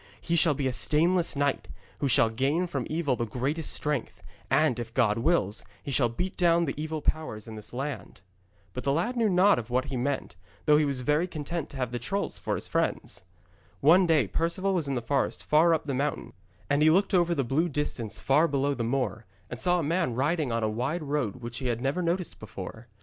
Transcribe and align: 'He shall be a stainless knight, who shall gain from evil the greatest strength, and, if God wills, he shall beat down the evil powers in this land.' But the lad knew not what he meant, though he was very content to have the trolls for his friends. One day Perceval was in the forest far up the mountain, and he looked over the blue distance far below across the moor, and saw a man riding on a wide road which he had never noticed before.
'He 0.19 0.35
shall 0.35 0.55
be 0.55 0.65
a 0.65 0.73
stainless 0.73 1.35
knight, 1.35 1.67
who 1.99 2.07
shall 2.07 2.31
gain 2.31 2.65
from 2.65 2.87
evil 2.89 3.15
the 3.15 3.27
greatest 3.27 3.71
strength, 3.71 4.23
and, 4.49 4.79
if 4.79 4.95
God 4.95 5.19
wills, 5.19 5.63
he 5.83 5.91
shall 5.91 6.09
beat 6.09 6.35
down 6.35 6.65
the 6.65 6.73
evil 6.75 7.03
powers 7.03 7.47
in 7.47 7.53
this 7.53 7.71
land.' 7.71 8.21
But 8.73 8.83
the 8.83 8.93
lad 8.93 9.15
knew 9.15 9.29
not 9.29 9.69
what 9.69 9.85
he 9.93 9.97
meant, 9.97 10.35
though 10.65 10.77
he 10.77 10.85
was 10.85 11.01
very 11.01 11.27
content 11.27 11.69
to 11.69 11.77
have 11.77 11.91
the 11.91 11.99
trolls 11.99 12.39
for 12.39 12.55
his 12.55 12.67
friends. 12.67 13.21
One 13.79 14.07
day 14.07 14.25
Perceval 14.25 14.73
was 14.73 14.87
in 14.87 14.95
the 14.95 15.03
forest 15.03 15.43
far 15.43 15.71
up 15.71 15.85
the 15.85 15.93
mountain, 15.93 16.33
and 16.67 16.81
he 16.81 16.89
looked 16.89 17.13
over 17.13 17.35
the 17.35 17.43
blue 17.43 17.69
distance 17.69 18.17
far 18.17 18.47
below 18.47 18.69
across 18.71 18.77
the 18.79 18.83
moor, 18.85 19.25
and 19.51 19.61
saw 19.61 19.77
a 19.77 19.83
man 19.83 20.15
riding 20.15 20.51
on 20.51 20.63
a 20.63 20.67
wide 20.67 21.03
road 21.03 21.35
which 21.35 21.59
he 21.59 21.67
had 21.67 21.79
never 21.79 22.01
noticed 22.01 22.39
before. 22.39 22.87